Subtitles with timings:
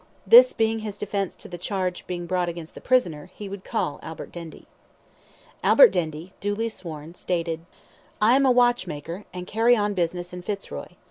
[0.25, 4.31] This being his defence to the charge brought against the prisoner, he would call Albert
[4.31, 4.65] Dendy.
[5.63, 7.67] Albert Dendy, duly sworn, stated
[8.19, 10.87] I am a watchmaker, and carry on business in Fitzroy.